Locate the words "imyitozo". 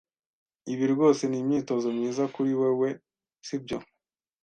1.41-1.87